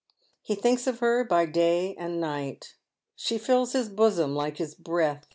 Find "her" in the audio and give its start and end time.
0.97-1.23